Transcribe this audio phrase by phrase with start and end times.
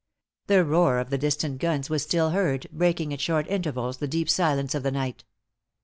[0.47, 4.31] The roar of the distant guns was still heard, breaking at short intervals the deep
[4.31, 5.23] silence of the night.